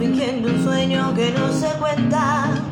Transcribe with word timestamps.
fingiendo 0.00 0.48
un 0.48 0.64
sueño 0.64 1.14
que 1.14 1.30
no 1.30 1.52
se 1.52 1.68
cuenta. 1.78 2.69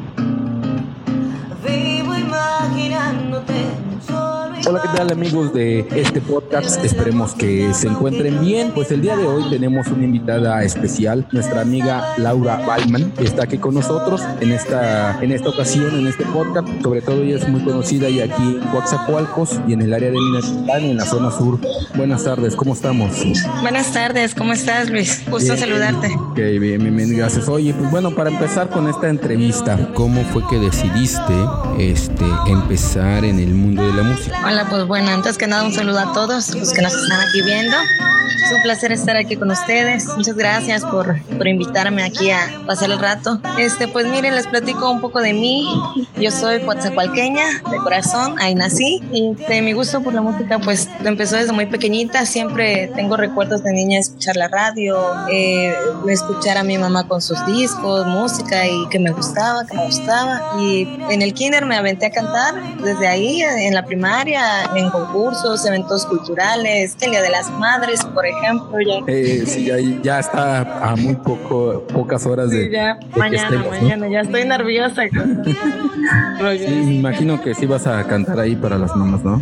Hola, 4.71 4.83
¿qué 4.83 4.89
tal 4.95 5.11
amigos 5.11 5.55
de 5.55 5.89
este 5.93 6.21
podcast? 6.21 6.85
Esperemos 6.85 7.33
que 7.33 7.73
se 7.73 7.89
encuentren 7.89 8.39
bien. 8.43 8.73
Pues 8.73 8.93
el 8.93 9.01
día 9.01 9.17
de 9.17 9.27
hoy 9.27 9.49
tenemos 9.49 9.87
una 9.87 10.05
invitada 10.05 10.63
especial, 10.63 11.27
nuestra 11.33 11.63
amiga 11.63 12.13
Laura 12.19 12.59
Balman, 12.67 13.13
que 13.13 13.25
está 13.25 13.45
aquí 13.45 13.57
con 13.57 13.73
nosotros 13.73 14.23
en 14.43 14.53
esta, 14.53 15.23
en 15.23 15.33
esta 15.33 15.49
ocasión, 15.49 15.99
en 15.99 16.07
este 16.07 16.27
podcast. 16.27 16.69
Sobre 16.83 17.01
todo 17.01 17.23
ella 17.23 17.37
es 17.37 17.49
muy 17.49 17.63
conocida 17.63 18.11
y 18.11 18.21
aquí 18.21 18.59
en 18.63 18.69
Coaxacualcos 18.69 19.59
y 19.67 19.73
en 19.73 19.81
el 19.81 19.95
área 19.95 20.11
de 20.11 20.19
Minatitlán, 20.19 20.85
en 20.85 20.97
la 20.99 21.07
zona 21.07 21.31
sur. 21.31 21.59
Buenas 21.95 22.25
tardes, 22.25 22.55
¿cómo 22.55 22.75
estamos? 22.75 23.25
Buenas 23.63 23.91
tardes, 23.95 24.35
¿cómo 24.35 24.53
estás 24.53 24.91
Luis? 24.91 25.23
Gusto 25.31 25.57
saludarte. 25.57 26.09
Ok, 26.15 26.37
bien, 26.37 26.83
bien, 26.83 26.95
bien, 26.95 27.17
gracias. 27.17 27.49
Oye, 27.49 27.73
pues 27.73 27.91
bueno, 27.91 28.15
para 28.15 28.29
empezar 28.29 28.69
con 28.69 28.87
esta 28.87 29.09
entrevista, 29.09 29.79
¿cómo 29.95 30.23
fue 30.25 30.43
que 30.51 30.59
decidiste 30.59 31.33
este, 31.79 32.27
empezar 32.49 33.25
en 33.25 33.41
el 33.41 33.55
mundo 33.55 33.83
de 33.83 33.95
la 33.95 34.03
música? 34.03 34.37
Hola, 34.47 34.58
pues 34.67 34.87
bueno, 34.87 35.11
antes 35.11 35.39
que 35.39 35.47
nada 35.47 35.63
un 35.63 35.73
saludo 35.73 36.01
a 36.01 36.13
todos 36.13 36.55
los 36.55 36.73
que 36.73 36.83
nos 36.83 36.95
están 36.95 37.21
aquí 37.21 37.43
viendo. 37.43 37.77
Es 38.45 38.53
un 38.53 38.63
placer 38.63 38.93
estar 38.93 39.17
aquí 39.17 39.37
con 39.37 39.51
ustedes. 39.51 40.07
Muchas 40.17 40.37
gracias 40.37 40.85
por, 40.85 41.21
por 41.23 41.49
invitarme 41.49 42.03
aquí 42.03 42.31
a 42.31 42.41
pasar 42.67 42.91
el 42.91 42.99
rato. 42.99 43.41
Este, 43.59 43.89
pues 43.89 44.07
miren, 44.07 44.35
les 44.35 44.47
platico 44.47 44.91
un 44.91 45.01
poco 45.01 45.21
de 45.21 45.33
mí. 45.33 45.69
Yo 46.21 46.31
soy 46.31 46.61
coatzacoalqueña 46.61 47.45
de 47.71 47.77
corazón, 47.79 48.37
ahí 48.41 48.55
nací. 48.55 49.03
Y 49.13 49.35
de 49.35 49.63
mi 49.63 49.73
gusto 49.73 50.03
por 50.03 50.15
la 50.15 50.21
música, 50.21 50.59
pues 50.59 50.89
empezó 51.05 51.37
desde 51.37 51.53
muy 51.53 51.67
pequeñita. 51.67 52.27
Siempre 52.27 52.91
tengo 52.95 53.17
recuerdos 53.17 53.63
de 53.63 53.73
niña 53.73 53.99
escuchar 53.99 54.37
la 54.37 54.49
radio, 54.49 54.99
eh, 55.31 55.75
escuchar 56.09 56.59
a 56.59 56.63
mi 56.63 56.79
mamá 56.79 57.07
con 57.07 57.21
sus 57.21 57.45
discos, 57.47 58.07
música 58.07 58.67
y 58.67 58.89
que 58.89 58.99
me 58.99 59.11
gustaba, 59.11 59.67
que 59.67 59.77
me 59.77 59.87
gustaba. 59.87 60.43
Y 60.61 60.89
en 61.11 61.23
el 61.23 61.35
kinder 61.35 61.67
me 61.67 61.77
aventé 61.77 62.07
a 62.07 62.11
cantar 62.11 62.55
desde 62.83 63.07
ahí, 63.07 63.43
en 63.43 63.75
la 63.75 63.85
primaria 63.85 64.39
en 64.75 64.91
concursos, 64.91 65.65
eventos 65.67 66.07
culturales, 66.07 66.97
el 67.01 67.11
Día 67.11 67.23
de 67.23 67.31
las 67.31 67.51
Madres, 67.51 68.05
por 68.19 68.27
ejemplo. 68.27 68.79
Ya. 68.81 69.05
Eh, 69.07 69.45
sí, 69.47 69.67
ya, 69.67 69.77
ya, 70.03 70.19
está 70.19 70.91
a 70.91 70.97
muy 70.97 71.15
poco, 71.15 71.87
pocas 71.87 72.27
horas 72.27 72.51
de. 72.51 72.69
ya, 72.69 72.99
mañana, 73.17 73.65
mañana, 73.71 74.09
ya 74.09 74.21
estoy 74.23 74.45
nerviosa. 74.45 75.03
sí, 75.09 76.83
me 76.85 76.95
imagino 76.97 77.41
que 77.41 77.55
sí 77.55 77.67
vas 77.67 77.87
a 77.87 78.03
cantar 78.09 78.41
ahí 78.41 78.57
para 78.57 78.77
las 78.77 78.97
mamás, 78.97 79.23
¿no? 79.23 79.41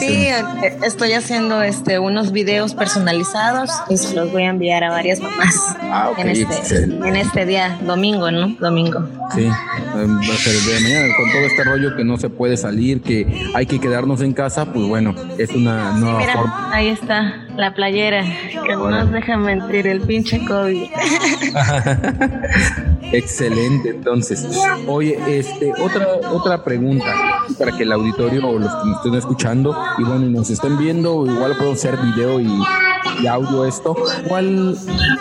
Sí, 0.00 0.26
eh, 0.26 0.42
estoy 0.84 1.12
haciendo 1.12 1.62
este, 1.62 2.00
unos 2.00 2.32
videos 2.32 2.74
personalizados 2.74 3.70
y 3.88 3.96
se 3.96 4.16
los 4.16 4.32
voy 4.32 4.42
a 4.42 4.50
enviar 4.50 4.82
a 4.82 4.90
varias 4.90 5.20
mamás 5.20 5.76
ah, 5.82 6.10
en, 6.18 6.28
este, 6.28 6.82
en 6.82 7.14
este 7.14 7.46
día, 7.46 7.78
domingo, 7.82 8.32
¿no? 8.32 8.56
Domingo. 8.58 9.06
Sí, 9.36 9.46
va 9.46 10.02
a 10.02 10.36
ser 10.36 10.52
el 10.52 10.64
día 10.64 10.74
de 10.74 10.80
mañana, 10.80 11.14
con 11.16 11.30
todo 11.30 11.42
este 11.42 11.62
rollo 11.62 11.96
que 11.96 12.04
no 12.04 12.16
se 12.16 12.28
puede 12.28 12.56
salir, 12.56 13.02
que 13.02 13.48
hay 13.54 13.66
que 13.66 13.78
quedarnos 13.78 14.20
en 14.20 14.32
casa, 14.32 14.64
pues 14.64 14.84
bueno, 14.84 15.14
es 15.38 15.50
una 15.50 15.92
nueva 15.92 16.20
forma. 16.22 16.70
Ahí 16.72 16.88
está 16.88 17.45
la 17.56 17.74
playera, 17.74 18.24
que 18.50 18.76
no 18.76 18.90
nos 18.90 19.10
deja 19.10 19.36
mentir 19.36 19.86
el 19.86 20.00
pinche 20.02 20.44
COVID. 20.46 20.90
Excelente, 23.12 23.90
entonces. 23.90 24.46
Oye, 24.86 25.18
este, 25.28 25.72
otra, 25.80 26.06
otra 26.30 26.64
pregunta 26.64 27.06
para 27.58 27.72
que 27.76 27.84
el 27.84 27.92
auditorio 27.92 28.46
o 28.48 28.58
los 28.58 28.74
que 28.74 28.86
nos 28.86 28.96
estén 28.98 29.14
escuchando 29.14 29.76
y 29.98 30.04
bueno, 30.04 30.26
nos 30.26 30.50
estén 30.50 30.78
viendo, 30.78 31.26
igual 31.26 31.56
puedo 31.56 31.72
hacer 31.72 31.96
video 31.96 32.40
y, 32.40 32.46
audio 33.28 33.64
esto. 33.64 33.96
¿Cuál 34.28 34.76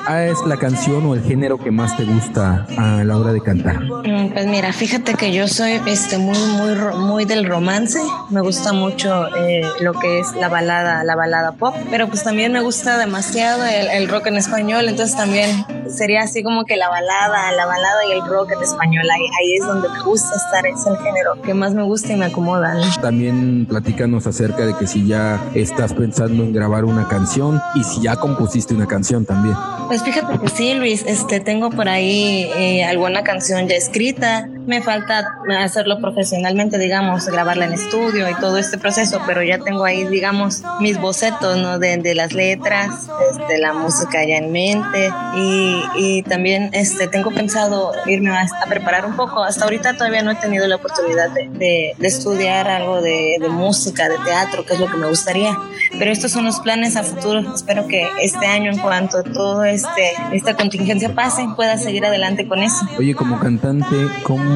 es 0.10 0.46
la 0.46 0.58
canción 0.58 1.06
o 1.06 1.16
el 1.16 1.24
género 1.24 1.58
que 1.58 1.72
más 1.72 1.96
te 1.98 2.04
gusta 2.04 2.66
a 2.78 3.04
la 3.04 3.18
hora 3.18 3.34
de 3.34 3.42
cantar? 3.42 3.82
Mm, 3.84 4.34
pues 4.34 4.48
mira, 4.48 4.74
fíjate 4.74 5.14
que 5.16 5.34
yo 5.34 5.48
soy 5.48 5.80
este 5.86 6.18
muy, 6.18 6.38
muy, 6.38 6.76
muy 6.98 7.26
del 7.26 7.46
romance. 7.46 8.00
Me 8.30 8.42
gusta 8.42 8.74
mucho 8.74 9.28
eh, 9.36 9.62
lo 9.80 9.94
que 9.94 10.20
es 10.20 10.34
la 10.36 10.50
balada, 10.50 11.04
la 11.04 11.16
balada 11.16 11.54
pop, 11.54 11.76
pero 11.90 12.08
pues 12.08 12.24
también 12.24 12.52
me 12.52 12.62
gusta 12.62 12.98
demasiado 12.98 13.64
el, 13.66 14.08
rock 14.08 14.28
en 14.28 14.38
español, 14.38 14.88
entonces 14.88 15.16
también 15.18 15.66
sería 15.88 16.22
así 16.22 16.44
como 16.44 16.66
que 16.66 16.76
la 16.78 16.90
balada, 16.90 17.52
la 17.54 17.66
balada 17.66 18.06
y 18.10 18.12
el 18.14 18.26
rock 18.26 18.52
en 18.52 18.64
español, 18.64 19.04
ahí, 19.12 19.56
es 19.60 19.66
donde 19.66 19.90
me 19.90 20.04
gusta 20.04 20.36
estar, 20.36 20.66
es 20.66 20.86
el 20.86 20.98
género 20.98 21.42
que 21.42 21.54
más 21.54 21.74
me 21.74 21.84
gusta 21.84 22.14
y 22.14 22.18
me 22.18 22.26
acomoda. 22.26 22.76
También 23.02 23.66
platícanos 23.66 24.28
acerca 24.28 24.66
de 24.66 24.76
que 24.76 24.88
si 24.88 25.08
ya 25.08 25.42
estás 25.54 25.94
pensando 25.94 26.44
en 26.44 26.54
grabar 26.54 26.86
una 26.86 27.08
canción 27.08 27.62
y 27.74 27.84
ya 28.02 28.16
compusiste 28.16 28.74
una 28.74 28.88
canción 28.88 29.26
también. 29.26 29.56
Pues 29.88 30.04
fíjate 30.04 30.40
que 30.40 30.48
sí, 30.50 30.74
Luis, 30.74 31.04
este, 31.06 31.40
tengo 31.40 31.70
por 31.70 31.88
ahí 31.88 32.50
eh, 32.56 32.84
alguna 32.84 33.24
canción 33.24 33.68
ya 33.68 33.76
escrita, 33.76 34.50
me 34.66 34.82
falta 34.82 35.40
hacerlo 35.60 36.00
profesionalmente, 36.00 36.78
digamos, 36.78 37.26
grabarla 37.28 37.66
en 37.66 37.74
estudio 37.74 38.30
y 38.30 38.36
todo 38.36 38.58
este 38.58 38.78
proceso, 38.78 39.22
pero 39.26 39.44
ya 39.44 39.60
tengo 39.60 39.86
ahí, 39.86 40.06
digamos, 40.06 40.64
mis 40.80 41.00
bocetos, 41.00 41.58
¿no? 41.58 41.80
De, 41.80 41.96
las 42.16 42.34
letras, 42.34 43.08
de 43.08 43.42
este, 43.42 43.58
la 43.58 43.74
música 43.74 44.24
ya 44.24 44.38
en 44.38 44.52
mente 44.52 45.10
y, 45.36 46.24
también 46.24 46.70
este, 46.74 47.08
tengo 47.08 47.32
pensado 47.32 47.92
irme 48.06 48.30
a, 48.30 48.46
preparar 48.68 49.06
un 49.06 49.16
poco. 49.16 49.44
Hasta 49.44 49.66
ahorita 49.66 49.94
todavía 49.94 50.24
no 50.24 50.32
he 50.32 50.36
tenido 50.36 50.68
la 50.68 50.76
oportunidad 50.78 51.30
de, 51.32 51.50
de, 51.98 52.08
estudiar 52.08 52.68
algo 52.68 53.02
de, 53.02 53.38
de, 53.40 53.50
música, 53.50 54.08
de 54.10 54.18
teatro, 54.26 54.66
que 54.66 54.74
es 54.74 54.80
lo 54.80 54.88
que 54.88 54.98
me 54.98 55.08
gustaría. 55.08 55.58
Pero 55.98 56.12
estos 56.12 56.32
son 56.32 56.46
los 56.46 56.60
planes 56.60 56.96
a 56.96 57.04
futuro. 57.04 57.54
Espero 57.54 57.88
que 57.88 58.08
este 58.22 58.46
año, 58.46 58.72
en 58.72 58.80
cuanto 58.80 59.24
todo 59.24 59.64
este, 59.64 60.14
esta 60.32 60.56
contingencia 60.56 61.14
pase, 61.14 61.48
pueda 61.56 61.78
seguir 61.78 62.06
adelante 62.06 62.48
con 62.48 62.60
eso. 62.60 62.86
Oye, 62.98 63.14
como 63.16 63.40
cantante, 63.40 63.96
¿cómo 64.24 64.55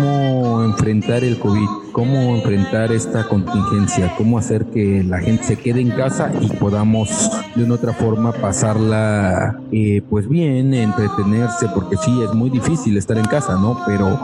enfrentar 0.64 1.24
el 1.24 1.40
COVID? 1.40 1.68
¿Cómo 1.92 2.36
enfrentar 2.36 2.92
esta 2.92 3.28
contingencia? 3.28 4.14
¿Cómo 4.18 4.38
hacer 4.38 4.66
que 4.66 5.04
la 5.04 5.20
gente 5.20 5.44
se 5.44 5.56
quede 5.58 5.82
en 5.82 5.92
casa 5.92 6.32
y 6.40 6.48
podamos 6.56 7.30
de 7.56 7.64
una 7.64 7.76
otra 7.76 7.94
forma 7.94 8.32
pasarla 8.32 9.60
eh, 9.72 10.02
pues 10.10 10.28
bien, 10.28 10.74
entretenerse, 10.74 11.68
porque 11.74 11.98
sí, 11.98 12.22
es 12.22 12.34
muy 12.34 12.50
difícil 12.50 12.98
estar 12.98 13.18
en 13.18 13.26
casa, 13.26 13.56
¿no? 13.56 13.80
Pero 13.86 14.20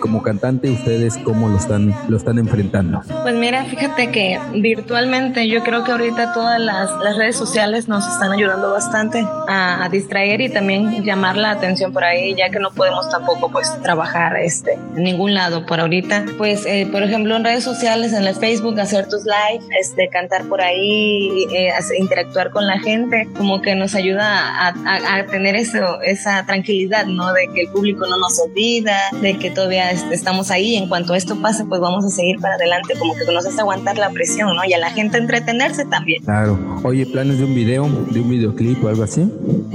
como 0.00 0.22
cantante, 0.22 0.70
¿ustedes 0.70 1.18
cómo 1.18 1.48
lo 1.48 1.56
están, 1.56 1.94
lo 2.08 2.16
están 2.16 2.38
enfrentando? 2.38 3.00
Pues 3.22 3.34
mira, 3.34 3.64
fíjate 3.64 4.10
que 4.10 4.38
virtualmente 4.54 5.48
yo 5.48 5.62
creo 5.62 5.84
que 5.84 5.92
ahorita 5.92 6.32
todas 6.32 6.60
las, 6.60 6.90
las 7.02 7.16
redes 7.16 7.36
sociales 7.36 7.88
nos 7.88 8.06
están 8.06 8.32
ayudando 8.32 8.72
bastante 8.72 9.24
a, 9.48 9.84
a, 9.84 9.88
distraer 9.88 10.40
y 10.40 10.48
también 10.48 11.04
llamar 11.04 11.36
la 11.36 11.50
atención 11.50 11.92
por 11.92 12.04
ahí, 12.04 12.34
ya 12.34 12.50
que 12.50 12.58
no 12.58 12.70
podemos 12.70 13.08
tampoco 13.10 13.50
pues 13.50 13.70
trabajar 13.82 14.36
este, 14.36 14.74
en 14.96 15.02
ningún 15.02 15.34
lado 15.34 15.66
por 15.66 15.80
ahorita. 15.80 16.24
Pues, 16.36 16.66
eh, 16.66 16.88
por 16.90 17.02
ejemplo, 17.02 17.36
en 17.36 17.44
redes 17.44 17.64
sociales, 17.64 18.12
en 18.12 18.26
el 18.26 18.34
Facebook, 18.34 18.78
hacer 18.80 19.08
tus 19.08 19.24
live, 19.24 19.64
este, 19.80 20.08
cantar 20.08 20.44
por 20.44 20.60
ahí, 20.60 21.46
eh, 21.52 21.72
interactuar 21.98 22.50
con 22.50 22.66
la 22.66 22.78
gente, 22.80 23.28
como 23.36 23.62
que 23.62 23.74
nos 23.74 23.94
ayuda 23.94 24.24
a, 24.24 24.68
a, 24.68 25.16
a 25.16 25.26
tener 25.26 25.54
eso, 25.54 26.00
esa 26.02 26.44
tranquilidad, 26.46 27.06
¿no? 27.06 27.32
De 27.32 27.48
que 27.54 27.62
el 27.62 27.68
público 27.68 28.06
no 28.06 28.18
nos 28.18 28.38
olvida, 28.40 28.98
de 29.20 29.38
que 29.38 29.50
todavía 29.58 29.90
estamos 29.90 30.52
ahí. 30.52 30.76
En 30.76 30.88
cuanto 30.88 31.16
esto 31.16 31.34
pase, 31.42 31.64
pues 31.64 31.80
vamos 31.80 32.04
a 32.04 32.10
seguir 32.10 32.38
para 32.38 32.54
adelante, 32.54 32.94
como 32.96 33.14
que 33.14 33.24
nos 33.32 33.44
hace 33.44 33.60
aguantar 33.60 33.98
la 33.98 34.10
presión, 34.10 34.54
¿no? 34.54 34.64
Y 34.64 34.72
a 34.72 34.78
la 34.78 34.90
gente 34.90 35.18
entretenerse 35.18 35.84
también. 35.84 36.22
Claro. 36.22 36.80
Oye, 36.84 37.04
¿planes 37.06 37.38
de 37.38 37.44
un 37.44 37.54
video, 37.56 37.88
de 38.10 38.20
un 38.20 38.30
videoclip 38.30 38.84
o 38.84 38.88
algo 38.88 39.02
así? 39.02 39.28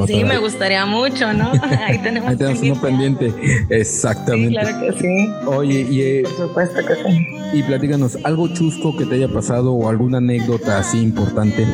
Sí, 0.08 0.24
me 0.24 0.38
gustaría 0.38 0.86
mucho, 0.86 1.34
¿no? 1.34 1.52
Ahí 1.86 1.98
tenemos, 1.98 2.30
Ahí 2.30 2.38
tenemos 2.38 2.62
uno 2.62 2.82
pendiente. 2.82 3.34
Exactamente. 3.70 4.48
Sí, 4.48 4.56
claro 4.56 4.80
que 4.80 5.02
sí. 5.02 5.30
Oye, 5.48 5.88
y, 5.90 6.02
eh, 6.02 6.24
por 6.24 6.48
supuesto 6.48 6.86
que 6.86 6.96
sí. 6.96 7.28
Y 7.54 7.64
platícanos, 7.64 8.18
¿algo 8.24 8.48
chusco 8.48 8.96
que 8.96 9.06
te 9.06 9.16
haya 9.16 9.28
pasado 9.28 9.74
o 9.74 9.90
alguna 9.90 10.20
anécdota 10.20 10.80
así 10.80 11.02
importante? 11.02 11.68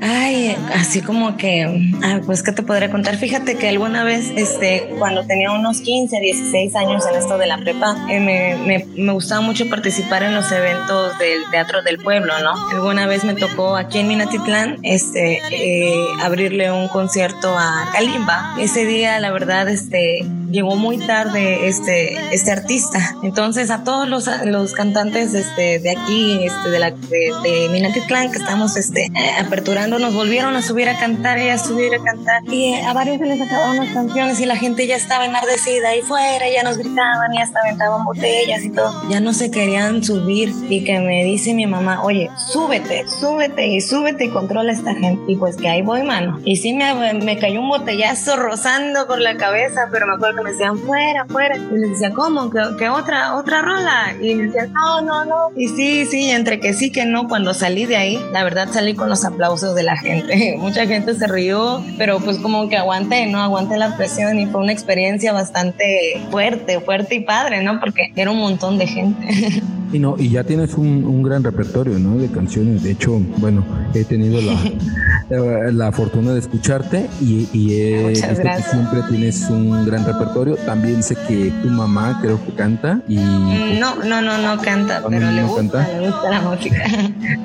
Ay, 0.00 0.27
así 0.74 1.00
como 1.00 1.36
que, 1.36 1.92
ah, 2.02 2.20
pues, 2.24 2.42
¿qué 2.42 2.52
te 2.52 2.62
podría 2.62 2.90
contar? 2.90 3.16
Fíjate 3.16 3.56
que 3.56 3.68
alguna 3.68 4.04
vez, 4.04 4.32
este, 4.36 4.88
cuando 4.98 5.24
tenía 5.26 5.52
unos 5.52 5.80
15, 5.80 6.20
16 6.20 6.74
años 6.76 7.04
en 7.06 7.16
esto 7.16 7.38
de 7.38 7.46
la 7.46 7.58
prepa, 7.58 7.96
eh, 8.10 8.20
me, 8.20 8.56
me, 8.66 8.86
me, 8.96 9.12
gustaba 9.12 9.40
mucho 9.40 9.68
participar 9.68 10.22
en 10.22 10.34
los 10.34 10.50
eventos 10.52 11.18
del 11.18 11.42
Teatro 11.50 11.82
del 11.82 11.98
Pueblo, 11.98 12.32
¿no? 12.40 12.52
Alguna 12.70 13.06
vez 13.06 13.24
me 13.24 13.34
tocó 13.34 13.76
aquí 13.76 13.98
en 13.98 14.08
Minatitlán, 14.08 14.78
este, 14.82 15.40
eh, 15.50 16.06
abrirle 16.22 16.70
un 16.70 16.88
concierto 16.88 17.56
a 17.56 17.90
Kalimba. 17.92 18.56
Ese 18.58 18.84
día, 18.84 19.18
la 19.20 19.30
verdad, 19.30 19.68
este, 19.68 20.24
llegó 20.50 20.76
muy 20.76 20.98
tarde 20.98 21.68
este, 21.68 22.34
este 22.34 22.52
artista. 22.52 23.14
Entonces, 23.22 23.70
a 23.70 23.84
todos 23.84 24.08
los, 24.08 24.28
los 24.44 24.72
cantantes 24.72 25.34
este, 25.34 25.78
de 25.78 25.90
aquí, 25.90 26.44
este, 26.44 26.70
de, 26.70 26.78
la, 26.78 26.90
de, 26.90 27.32
de 27.42 27.68
Minatitlán, 27.70 28.30
que 28.30 28.38
estamos 28.38 28.76
este, 28.76 29.10
aperturando, 29.38 29.98
nos 29.98 30.14
volvieron 30.14 30.56
a 30.56 30.62
subir 30.62 30.88
a 30.88 30.98
cantar 30.98 31.38
y 31.38 31.48
a 31.48 31.58
subir 31.58 31.94
a 31.94 32.02
cantar. 32.02 32.42
Y 32.50 32.74
a 32.74 32.92
varios 32.92 33.18
se 33.18 33.26
les 33.26 33.40
acabaron 33.40 33.76
las 33.76 33.92
canciones 33.92 34.40
y 34.40 34.46
la 34.46 34.56
gente 34.56 34.86
ya 34.86 34.96
estaba 34.96 35.26
enardecida 35.26 35.90
ahí 35.90 36.02
fuera, 36.02 36.48
ya 36.48 36.62
nos 36.62 36.78
gritaban 36.78 37.34
y 37.34 37.38
hasta 37.40 37.60
aventaban 37.60 38.04
botellas 38.04 38.64
y 38.64 38.70
todo. 38.70 39.08
Ya 39.08 39.20
no 39.20 39.32
se 39.32 39.50
querían 39.50 40.02
subir 40.02 40.52
y 40.68 40.84
que 40.84 40.98
me 41.00 41.24
dice 41.24 41.54
mi 41.54 41.66
mamá, 41.66 42.02
oye, 42.02 42.30
súbete, 42.52 43.06
súbete 43.08 43.66
y 43.66 43.80
súbete 43.80 44.26
y 44.26 44.30
controla 44.30 44.72
a 44.72 44.74
esta 44.74 44.94
gente. 44.94 45.22
Y 45.30 45.36
pues 45.36 45.56
que 45.56 45.68
ahí 45.68 45.82
voy, 45.82 46.02
mano. 46.02 46.40
Y 46.44 46.56
sí 46.56 46.72
me, 46.72 47.14
me 47.14 47.38
cayó 47.38 47.60
un 47.60 47.68
botellazo 47.68 48.36
rozando 48.36 49.06
por 49.06 49.20
la 49.20 49.36
cabeza, 49.36 49.88
pero 49.90 50.06
me 50.06 50.14
acuerdo 50.14 50.37
me 50.42 50.52
decían, 50.52 50.78
fuera, 50.78 51.24
fuera. 51.26 51.56
Y 51.56 51.78
les 51.78 51.90
decía, 51.90 52.12
¿cómo? 52.12 52.50
¿Que, 52.50 52.88
otra, 52.88 53.36
otra 53.36 53.62
rola? 53.62 54.14
Y 54.20 54.34
me 54.34 54.44
decían, 54.44 54.72
no, 54.72 55.00
no, 55.00 55.24
no. 55.24 55.50
Y 55.56 55.68
sí, 55.68 56.06
sí, 56.06 56.30
entre 56.30 56.60
que 56.60 56.72
sí, 56.72 56.90
que 56.90 57.04
no, 57.04 57.28
cuando 57.28 57.54
salí 57.54 57.86
de 57.86 57.96
ahí, 57.96 58.20
la 58.32 58.44
verdad 58.44 58.68
salí 58.70 58.94
con 58.94 59.08
los 59.08 59.24
aplausos 59.24 59.74
de 59.74 59.82
la 59.82 59.96
gente. 59.96 60.56
Mucha 60.58 60.86
gente 60.86 61.14
se 61.14 61.26
rió, 61.26 61.82
pero 61.96 62.20
pues 62.20 62.38
como 62.38 62.68
que 62.68 62.76
aguanté, 62.76 63.26
¿no? 63.26 63.40
Aguanté 63.40 63.76
la 63.76 63.96
presión 63.96 64.38
y 64.38 64.46
fue 64.46 64.60
una 64.60 64.72
experiencia 64.72 65.32
bastante 65.32 66.20
fuerte, 66.30 66.80
fuerte 66.80 67.14
y 67.16 67.20
padre, 67.20 67.62
¿no? 67.62 67.80
Porque 67.80 68.12
era 68.16 68.30
un 68.30 68.38
montón 68.38 68.78
de 68.78 68.86
gente. 68.86 69.62
Y 69.92 69.98
no, 69.98 70.16
y 70.18 70.30
ya 70.30 70.44
tienes 70.44 70.74
un, 70.74 71.04
un, 71.04 71.22
gran 71.22 71.42
repertorio, 71.42 71.98
¿no? 71.98 72.18
De 72.18 72.28
canciones. 72.28 72.82
De 72.82 72.90
hecho, 72.90 73.18
bueno, 73.38 73.64
he 73.94 74.04
tenido 74.04 74.40
la, 74.40 75.70
la 75.72 75.92
fortuna 75.92 76.32
de 76.32 76.40
escucharte 76.40 77.08
y, 77.20 77.48
y 77.52 77.80
he 77.80 78.08
visto 78.08 78.28
que 78.28 78.62
siempre 78.62 79.00
tienes 79.08 79.48
un 79.48 79.86
gran 79.86 80.04
repertorio. 80.04 80.56
También 80.56 81.02
sé 81.02 81.16
que 81.26 81.50
tu 81.62 81.68
mamá 81.68 82.18
creo 82.20 82.44
que 82.44 82.52
canta 82.52 83.00
y 83.08 83.16
no, 83.16 83.96
no, 84.04 84.20
no, 84.20 84.38
no 84.38 84.60
canta, 84.60 85.02
pero 85.08 85.30
le 85.30 85.42
gusta, 85.44 85.88
le 85.88 86.10
gusta 86.10 86.30
la 86.30 86.40
música. 86.42 86.84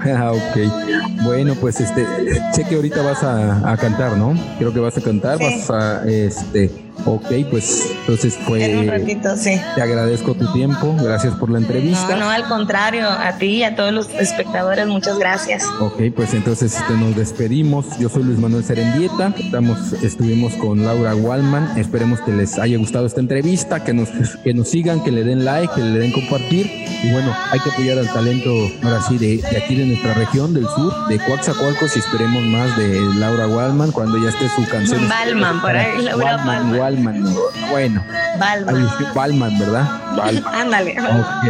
ah, 0.17 0.33
ok. 0.33 1.23
Bueno, 1.23 1.55
pues 1.55 1.79
este, 1.79 2.05
sé 2.53 2.65
que 2.65 2.75
ahorita 2.75 3.01
vas 3.01 3.23
a, 3.23 3.71
a 3.71 3.77
cantar, 3.77 4.17
¿no? 4.17 4.33
Creo 4.57 4.73
que 4.73 4.79
vas 4.79 4.97
a 4.97 5.01
cantar, 5.01 5.39
vas 5.39 5.69
a 5.69 6.03
este 6.05 6.82
Ok, 7.05 7.27
pues 7.49 7.91
entonces 8.01 8.37
fue. 8.45 8.63
En 8.63 8.79
un 8.79 8.87
ratito, 8.87 9.35
sí. 9.35 9.59
Te 9.75 9.81
agradezco 9.81 10.33
tu 10.35 10.51
tiempo, 10.53 10.95
gracias 11.01 11.33
por 11.35 11.49
la 11.49 11.59
entrevista. 11.59 12.15
No, 12.15 12.17
no, 12.17 12.29
al 12.29 12.47
contrario, 12.47 13.07
a 13.09 13.33
ti 13.37 13.57
y 13.57 13.63
a 13.63 13.75
todos 13.75 13.91
los 13.91 14.09
espectadores, 14.09 14.87
muchas 14.87 15.17
gracias. 15.19 15.65
Ok, 15.79 16.01
pues 16.15 16.33
entonces 16.33 16.75
este, 16.75 16.93
nos 16.93 17.15
despedimos. 17.15 17.85
Yo 17.99 18.09
soy 18.09 18.23
Luis 18.23 18.39
Manuel 18.39 18.63
Serendieta, 18.63 19.33
estamos, 19.37 19.93
estuvimos 20.01 20.53
con 20.53 20.85
Laura 20.85 21.15
Wallman. 21.15 21.77
Esperemos 21.77 22.21
que 22.21 22.31
les 22.31 22.57
haya 22.57 22.77
gustado 22.77 23.05
esta 23.05 23.19
entrevista, 23.19 23.83
que 23.83 23.93
nos, 23.93 24.09
que 24.43 24.53
nos 24.53 24.69
sigan, 24.69 25.03
que 25.03 25.11
le 25.11 25.23
den 25.23 25.45
like, 25.45 25.73
que 25.73 25.81
le 25.81 25.99
den 25.99 26.11
compartir. 26.11 26.69
Y 27.03 27.11
bueno, 27.11 27.35
hay 27.51 27.59
que 27.59 27.69
apoyar 27.69 27.97
al 27.99 28.07
talento, 28.13 28.49
ahora 28.81 29.01
sí, 29.01 29.17
de, 29.17 29.37
de 29.37 29.57
aquí 29.57 29.75
de 29.75 29.85
nuestra 29.85 30.13
región, 30.13 30.53
del 30.53 30.67
sur, 30.67 31.07
de 31.09 31.19
Coatzacoalcos, 31.19 31.95
y 31.97 31.99
esperemos 31.99 32.43
más 32.43 32.77
de 32.77 33.01
Laura 33.15 33.47
Wallman 33.47 33.91
cuando 33.91 34.17
ya 34.23 34.29
esté 34.29 34.47
su 34.49 34.65
canción. 34.69 35.09
Balman, 35.09 35.61
por 35.61 35.75
ahí, 35.75 36.01
Laura 36.01 36.37
Wallman. 36.37 36.92
Balman. 36.95 37.35
Bueno. 37.71 38.03
Balman. 38.37 38.87
Balman, 39.13 39.59
¿verdad? 39.59 40.15
Balman. 40.15 40.43
Ándale. 40.55 40.95
Ok. 40.99 41.45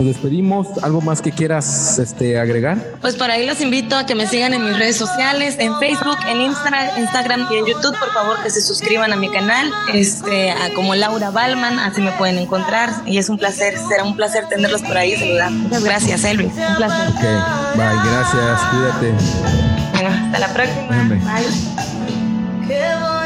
Nos 0.00 0.06
despedimos. 0.06 0.68
¿Algo 0.82 1.00
más 1.00 1.20
que 1.22 1.30
quieras 1.30 1.98
este, 1.98 2.38
agregar? 2.38 2.78
Pues 3.00 3.14
por 3.16 3.30
ahí 3.30 3.46
los 3.46 3.60
invito 3.60 3.96
a 3.96 4.06
que 4.06 4.14
me 4.14 4.26
sigan 4.26 4.54
en 4.54 4.64
mis 4.64 4.78
redes 4.78 4.96
sociales, 4.96 5.56
en 5.58 5.78
Facebook, 5.78 6.18
en 6.28 6.40
Instagram, 6.40 6.98
Instagram 6.98 7.46
y 7.50 7.56
en 7.56 7.66
YouTube. 7.66 7.98
Por 7.98 8.12
favor, 8.12 8.42
que 8.42 8.50
se 8.50 8.60
suscriban 8.60 9.12
a 9.12 9.16
mi 9.16 9.30
canal, 9.30 9.70
este, 9.92 10.50
a 10.50 10.72
como 10.74 10.94
Laura 10.94 11.30
Balman, 11.30 11.78
así 11.78 12.00
me 12.00 12.12
pueden 12.12 12.38
encontrar. 12.38 12.90
Y 13.06 13.18
es 13.18 13.28
un 13.28 13.38
placer, 13.38 13.74
será 13.88 14.04
un 14.04 14.16
placer 14.16 14.46
tenerlos 14.48 14.82
por 14.82 14.96
ahí 14.96 15.16
saludar. 15.16 15.50
Muchas 15.50 15.84
gracias, 15.84 16.24
Elvis. 16.24 16.52
Un 16.54 16.76
placer. 16.76 17.08
Ok, 17.08 17.20
bye, 17.76 18.10
gracias, 18.10 18.60
cuídate. 18.70 19.14
Bueno, 19.92 20.08
hasta 20.26 20.38
la 20.38 20.48
próxima. 20.48 21.08
Bye. 22.66 23.23